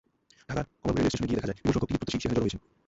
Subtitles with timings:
[0.47, 2.61] ঢাকার কমলাপুর রেলওয়ে স্টেশনে গিয়ে দেখা যায়, বিপুলসংখ্যক টিকিটপ্রত্যাশী সেখানে জড়ো হয়েছেন।